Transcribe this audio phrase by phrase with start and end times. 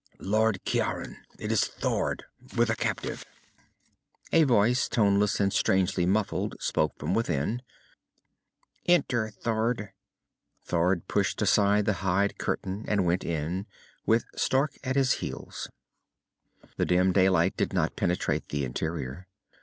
[0.17, 1.17] "Lord Ciaran!
[1.37, 2.23] It is Thord
[2.57, 3.23] with a captive."
[4.33, 7.61] A voice, toneless and strangely muffled, spoke from within.
[8.87, 9.91] "Enter, Thord."
[10.65, 13.67] Thord pushed aside the hide curtain and went in,
[14.03, 15.69] with Stark at his heels.
[16.77, 19.27] The dim daylight did not penetrate the interior.